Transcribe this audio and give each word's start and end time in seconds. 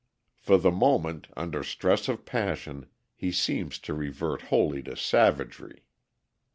For 0.39 0.57
the 0.57 0.71
moment, 0.71 1.27
under 1.37 1.63
stress 1.63 2.07
of 2.09 2.25
passion, 2.25 2.87
he 3.13 3.31
seems 3.31 3.77
to 3.81 3.93
revert 3.93 4.41
wholly 4.49 4.81
to 4.81 4.97
savagery. 4.97 5.83